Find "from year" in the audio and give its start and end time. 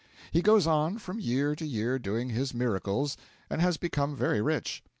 0.97-1.53